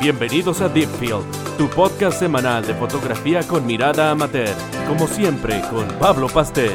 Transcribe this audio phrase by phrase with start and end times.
[0.00, 1.26] Bienvenidos a Deepfield,
[1.58, 4.48] tu podcast semanal de fotografía con mirada amateur,
[4.88, 6.70] como siempre con Pablo Pastel.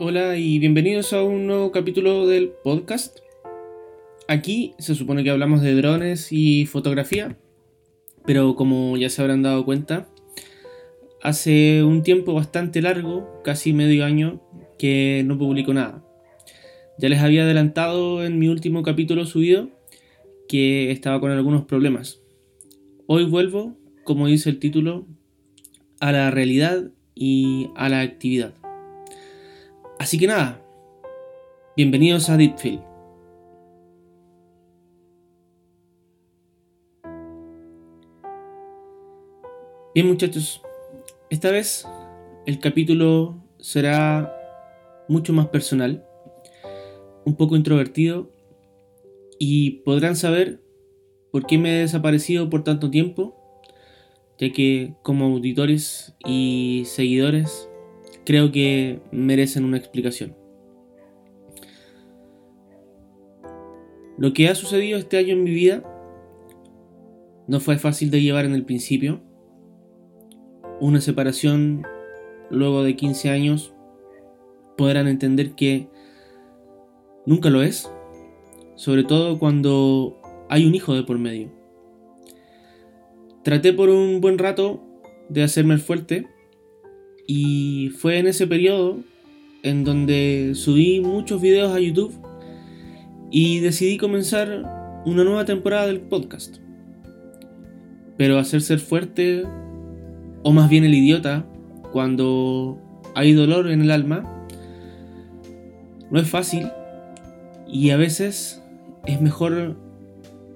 [0.00, 3.20] Hola y bienvenidos a un nuevo capítulo del podcast.
[4.26, 7.38] Aquí se supone que hablamos de drones y fotografía,
[8.26, 10.08] pero como ya se habrán dado cuenta,
[11.22, 14.40] hace un tiempo bastante largo, casi medio año,
[14.78, 16.04] que no publico nada.
[16.98, 19.68] Ya les había adelantado en mi último capítulo subido
[20.48, 22.20] que estaba con algunos problemas.
[23.06, 25.06] Hoy vuelvo, como dice el título,
[26.00, 28.54] a la realidad y a la actividad.
[29.98, 30.62] Así que nada,
[31.76, 32.80] bienvenidos a Deepfield.
[39.94, 40.62] Bien muchachos,
[41.30, 41.86] esta vez
[42.44, 44.34] el capítulo será
[45.08, 46.04] mucho más personal,
[47.24, 48.30] un poco introvertido
[49.38, 50.60] y podrán saber
[51.30, 53.36] por qué me he desaparecido por tanto tiempo,
[54.38, 57.68] ya que como auditores y seguidores
[58.24, 60.36] creo que merecen una explicación.
[64.18, 65.82] Lo que ha sucedido este año en mi vida
[67.46, 69.22] no fue fácil de llevar en el principio.
[70.80, 71.86] Una separación
[72.50, 73.72] luego de 15 años
[74.76, 75.88] podrán entender que
[77.26, 77.90] nunca lo es,
[78.76, 81.50] sobre todo cuando hay un hijo de por medio.
[83.44, 84.82] Traté por un buen rato
[85.28, 86.26] de hacerme el fuerte,
[87.32, 88.98] y fue en ese periodo
[89.62, 92.12] en donde subí muchos videos a YouTube
[93.30, 96.56] y decidí comenzar una nueva temporada del podcast.
[98.16, 99.44] Pero hacer ser fuerte,
[100.42, 101.46] o más bien el idiota,
[101.92, 102.78] cuando
[103.14, 104.46] hay dolor en el alma,
[106.10, 106.68] no es fácil
[107.66, 108.62] y a veces
[109.06, 109.76] es mejor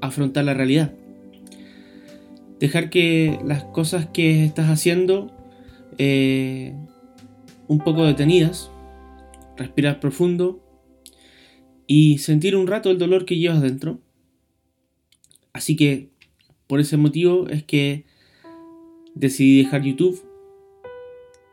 [0.01, 0.93] afrontar la realidad.
[2.61, 5.31] Dejar que las cosas que estás haciendo
[5.99, 6.75] eh,
[7.69, 8.71] un poco detenidas,
[9.57, 10.61] respirar profundo
[11.87, 14.01] y sentir un rato el dolor que llevas dentro.
[15.53, 16.11] Así que
[16.67, 18.05] por ese motivo es que
[19.15, 20.23] decidí dejar YouTube,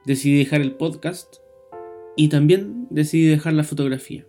[0.06, 1.36] decidí dejar el podcast
[2.16, 4.26] y también decidí dejar la fotografía.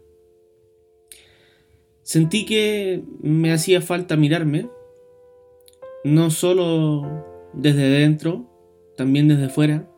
[2.02, 4.68] Sentí que me hacía falta mirarme,
[6.04, 8.50] no solo desde dentro,
[8.96, 9.88] también desde fuera,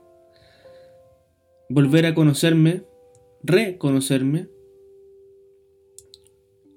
[1.68, 2.82] volver a conocerme,
[3.42, 4.48] reconocerme.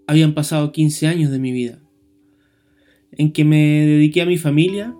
[0.08, 1.82] Habían pasado 15 años de mi vida,
[3.12, 4.96] en que me dediqué a mi familia,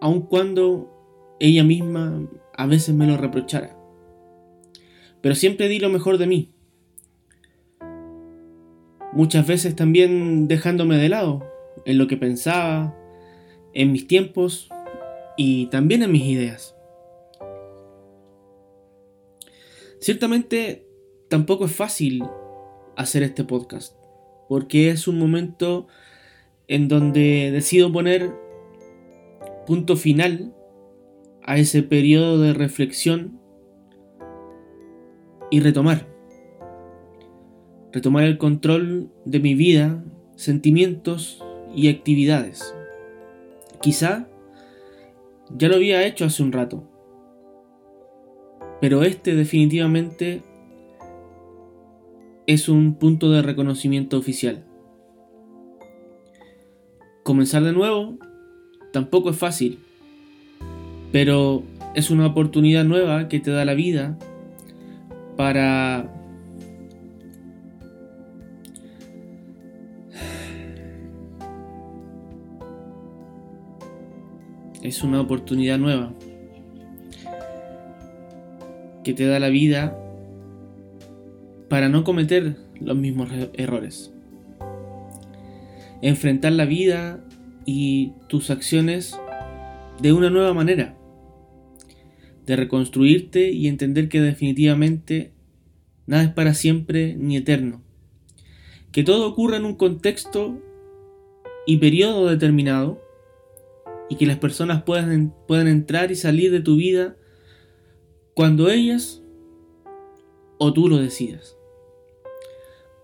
[0.00, 3.76] aun cuando ella misma a veces me lo reprochara.
[5.20, 6.52] Pero siempre di lo mejor de mí.
[9.12, 11.44] Muchas veces también dejándome de lado
[11.84, 12.96] en lo que pensaba,
[13.74, 14.68] en mis tiempos
[15.36, 16.76] y también en mis ideas.
[20.00, 20.86] Ciertamente
[21.28, 22.24] tampoco es fácil
[22.96, 23.94] hacer este podcast,
[24.48, 25.88] porque es un momento
[26.68, 28.32] en donde decido poner
[29.70, 30.52] punto final
[31.44, 33.38] a ese periodo de reflexión
[35.48, 36.08] y retomar.
[37.92, 40.04] Retomar el control de mi vida,
[40.34, 42.74] sentimientos y actividades.
[43.80, 44.26] Quizá
[45.56, 46.82] ya lo había hecho hace un rato,
[48.80, 50.42] pero este definitivamente
[52.48, 54.66] es un punto de reconocimiento oficial.
[57.22, 58.18] Comenzar de nuevo
[58.92, 59.78] tampoco es fácil,
[61.12, 61.62] pero
[61.94, 64.16] es una oportunidad nueva que te da la vida
[65.36, 66.08] para
[74.82, 76.12] es una oportunidad nueva
[79.04, 79.96] que te da la vida
[81.68, 84.12] para no cometer los mismos errores.
[86.02, 87.20] Enfrentar la vida
[87.72, 89.16] y tus acciones
[90.02, 90.96] de una nueva manera.
[92.44, 95.32] De reconstruirte y entender que definitivamente
[96.06, 97.80] nada es para siempre ni eterno.
[98.90, 100.58] Que todo ocurre en un contexto
[101.64, 103.00] y periodo determinado
[104.08, 107.14] y que las personas puedan, puedan entrar y salir de tu vida
[108.34, 109.22] cuando ellas
[110.58, 111.56] o tú lo decidas.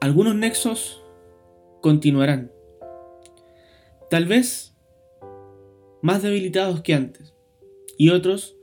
[0.00, 1.04] Algunos nexos
[1.82, 2.50] continuarán,
[4.10, 4.76] tal vez
[6.02, 7.34] más debilitados que antes,
[7.98, 8.56] y otros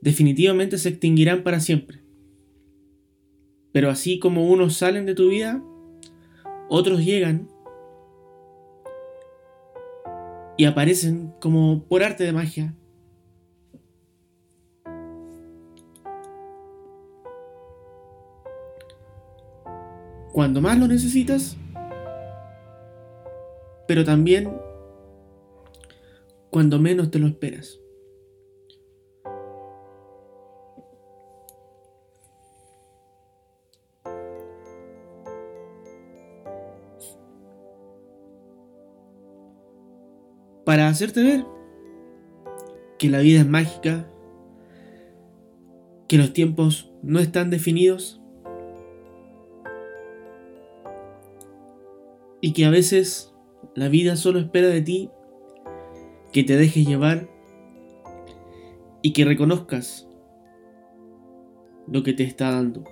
[0.00, 2.02] definitivamente se extinguirán para siempre.
[3.72, 5.62] Pero así como unos salen de tu vida,
[6.68, 7.48] otros llegan
[10.56, 12.74] y aparecen como por arte de magia.
[20.32, 21.56] Cuando más lo necesitas,
[23.90, 24.56] pero también
[26.48, 27.80] cuando menos te lo esperas.
[40.64, 41.44] para hacerte ver
[42.96, 44.08] que la vida es mágica,
[46.06, 48.20] que los tiempos no están definidos
[52.40, 53.29] y que a veces
[53.74, 55.10] la vida solo espera de ti
[56.32, 57.28] que te dejes llevar
[59.02, 60.08] y que reconozcas
[61.86, 62.84] lo que te está dando.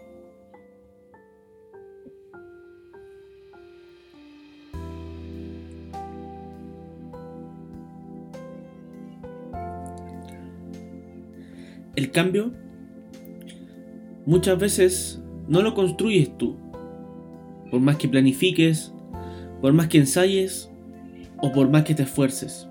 [11.95, 12.53] El cambio
[14.25, 16.57] muchas veces no lo construyes tú.
[17.71, 18.93] Por más que planifiques,
[19.61, 20.68] por más que ensayes
[21.41, 22.67] o por más que te esfuerces.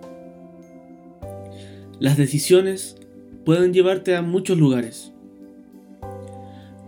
[1.99, 2.97] Las decisiones
[3.45, 5.13] pueden llevarte a muchos lugares.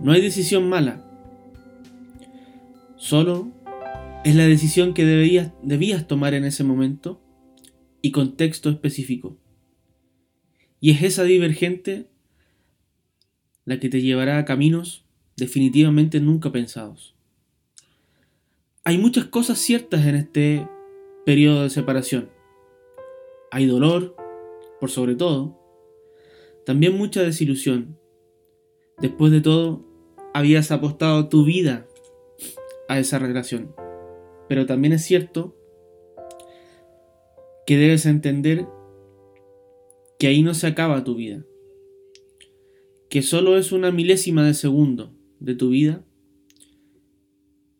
[0.01, 1.05] No hay decisión mala.
[2.95, 3.51] Solo
[4.23, 7.21] es la decisión que debías, debías tomar en ese momento
[8.01, 9.37] y contexto específico.
[10.79, 12.07] Y es esa divergente
[13.65, 15.05] la que te llevará a caminos
[15.37, 17.15] definitivamente nunca pensados.
[18.83, 20.67] Hay muchas cosas ciertas en este
[21.29, 22.31] periodo de separación.
[23.51, 24.15] Hay dolor,
[24.79, 25.59] por sobre todo.
[26.65, 27.99] También mucha desilusión.
[28.97, 29.85] Después de todo,
[30.33, 31.85] habías apostado tu vida
[32.87, 33.75] a esa relación.
[34.47, 35.55] Pero también es cierto
[37.67, 38.65] que debes entender
[40.17, 41.45] que ahí no se acaba tu vida
[43.07, 46.03] que solo es una milésima de segundo de tu vida,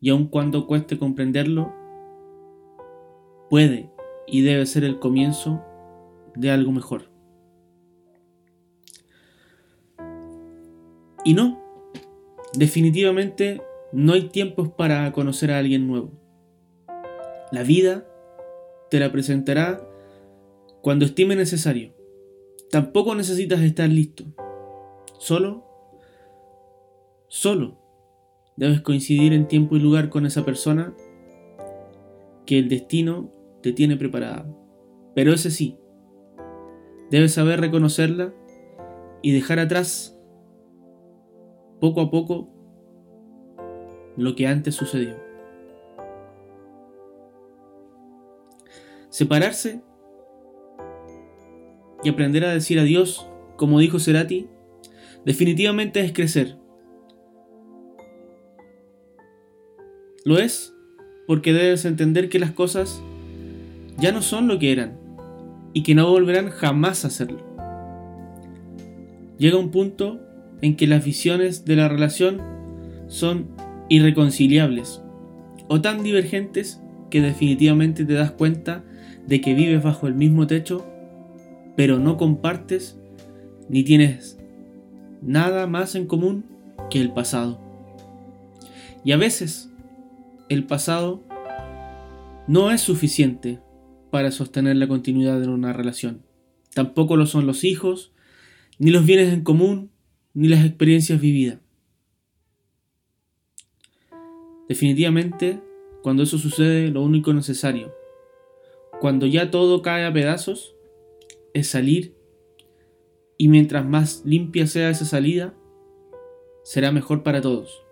[0.00, 1.79] y aun cuando cueste comprenderlo,
[3.50, 3.90] puede
[4.26, 5.62] y debe ser el comienzo
[6.34, 7.10] de algo mejor.
[11.24, 11.60] Y no,
[12.54, 13.60] definitivamente
[13.92, 16.12] no hay tiempos para conocer a alguien nuevo.
[17.52, 18.06] La vida
[18.88, 19.86] te la presentará
[20.80, 21.92] cuando estime necesario.
[22.70, 24.24] Tampoco necesitas estar listo.
[25.18, 25.66] Solo,
[27.28, 27.78] solo
[28.56, 30.94] debes coincidir en tiempo y lugar con esa persona
[32.46, 33.32] que el destino
[33.62, 34.46] te tiene preparada.
[35.14, 35.76] Pero ese sí,
[37.10, 38.32] debes saber reconocerla
[39.22, 40.18] y dejar atrás
[41.80, 42.48] poco a poco
[44.16, 45.16] lo que antes sucedió.
[49.08, 49.82] Separarse
[52.02, 54.48] y aprender a decir adiós, como dijo Cerati,
[55.24, 56.56] definitivamente es crecer.
[60.24, 60.74] Lo es
[61.26, 63.02] porque debes entender que las cosas
[64.00, 64.98] ya no son lo que eran
[65.72, 67.40] y que no volverán jamás a serlo.
[69.38, 70.20] Llega un punto
[70.62, 72.40] en que las visiones de la relación
[73.08, 73.48] son
[73.88, 75.02] irreconciliables
[75.68, 76.80] o tan divergentes
[77.10, 78.84] que definitivamente te das cuenta
[79.26, 80.86] de que vives bajo el mismo techo,
[81.76, 82.98] pero no compartes
[83.68, 84.38] ni tienes
[85.22, 86.44] nada más en común
[86.88, 87.60] que el pasado.
[89.04, 89.70] Y a veces
[90.48, 91.22] el pasado
[92.46, 93.60] no es suficiente
[94.10, 96.22] para sostener la continuidad de una relación.
[96.74, 98.12] Tampoco lo son los hijos,
[98.78, 99.90] ni los bienes en común,
[100.34, 101.58] ni las experiencias vividas.
[104.68, 105.60] Definitivamente,
[106.02, 107.92] cuando eso sucede, lo único necesario,
[109.00, 110.74] cuando ya todo cae a pedazos,
[111.54, 112.14] es salir
[113.36, 115.54] y mientras más limpia sea esa salida,
[116.62, 117.82] será mejor para todos.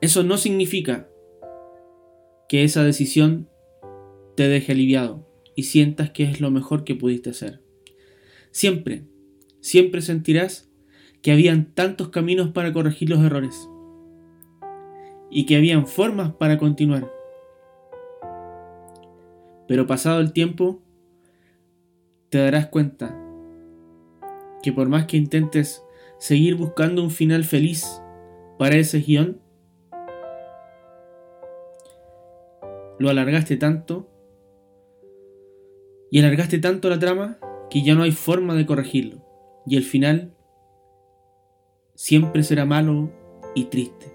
[0.00, 1.08] Eso no significa
[2.48, 3.48] que esa decisión
[4.40, 7.60] te deje aliviado y sientas que es lo mejor que pudiste hacer.
[8.50, 9.04] Siempre,
[9.60, 10.72] siempre sentirás
[11.20, 13.68] que habían tantos caminos para corregir los errores
[15.30, 17.12] y que habían formas para continuar.
[19.68, 20.80] Pero pasado el tiempo,
[22.30, 23.14] te darás cuenta
[24.62, 25.84] que por más que intentes
[26.18, 28.00] seguir buscando un final feliz
[28.58, 29.38] para ese guion,
[32.98, 34.09] lo alargaste tanto
[36.10, 37.38] y alargaste tanto la trama
[37.70, 39.24] que ya no hay forma de corregirlo
[39.66, 40.34] y el final
[41.94, 43.10] siempre será malo
[43.54, 44.06] y triste.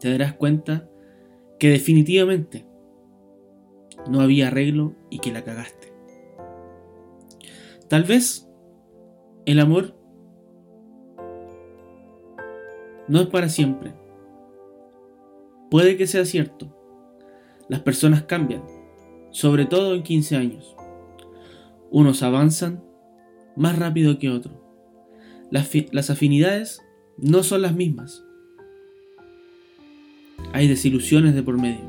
[0.00, 0.88] Te darás cuenta
[1.58, 2.66] que definitivamente
[4.10, 5.92] no había arreglo y que la cagaste.
[7.88, 8.48] Tal vez
[9.44, 9.94] el amor
[13.08, 13.94] no es para siempre.
[15.70, 16.74] Puede que sea cierto.
[17.68, 18.62] Las personas cambian,
[19.36, 20.74] sobre todo en 15 años.
[21.90, 22.82] Unos avanzan
[23.54, 24.54] más rápido que otros.
[25.50, 26.80] Las, las afinidades
[27.18, 28.24] no son las mismas.
[30.54, 31.84] Hay desilusiones de por medio.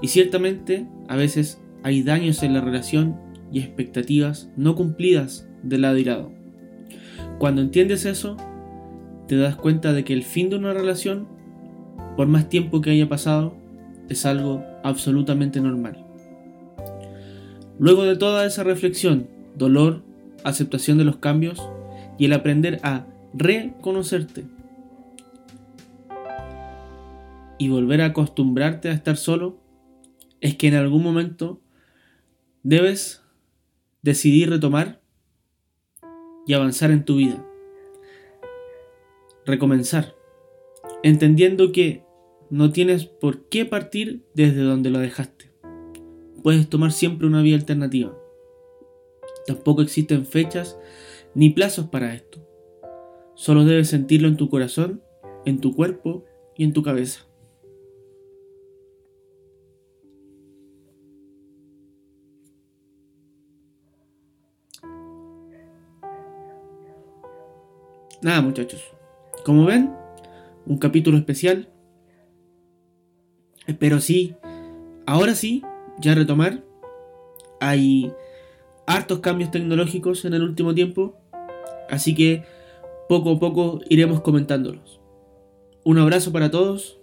[0.00, 3.20] Y ciertamente a veces hay daños en la relación
[3.52, 6.32] y expectativas no cumplidas del lado y lado.
[7.38, 8.38] Cuando entiendes eso,
[9.28, 11.28] te das cuenta de que el fin de una relación,
[12.16, 13.54] por más tiempo que haya pasado,
[14.08, 16.05] es algo absolutamente normal.
[17.78, 20.02] Luego de toda esa reflexión, dolor,
[20.44, 21.62] aceptación de los cambios
[22.18, 24.44] y el aprender a reconocerte
[27.58, 29.58] y volver a acostumbrarte a estar solo,
[30.40, 31.60] es que en algún momento
[32.62, 33.22] debes
[34.02, 35.00] decidir retomar
[36.46, 37.44] y avanzar en tu vida.
[39.44, 40.14] Recomenzar,
[41.02, 42.04] entendiendo que
[42.50, 45.45] no tienes por qué partir desde donde lo dejaste.
[46.42, 48.16] Puedes tomar siempre una vía alternativa.
[49.46, 50.78] Tampoco existen fechas
[51.34, 52.40] ni plazos para esto.
[53.34, 55.02] Solo debes sentirlo en tu corazón,
[55.44, 56.24] en tu cuerpo
[56.56, 57.26] y en tu cabeza.
[68.22, 68.82] Nada muchachos,
[69.44, 69.94] como ven,
[70.64, 71.68] un capítulo especial.
[73.66, 74.34] Espero sí,
[75.06, 75.62] ahora sí,
[76.00, 76.62] ya retomar.
[77.60, 78.12] Hay
[78.86, 81.16] hartos cambios tecnológicos en el último tiempo,
[81.90, 82.44] así que
[83.08, 85.00] poco a poco iremos comentándolos.
[85.84, 86.98] Un abrazo para todos,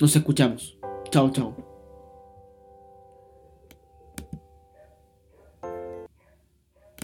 [0.00, 0.78] nos escuchamos.
[1.10, 1.65] Chao, chao.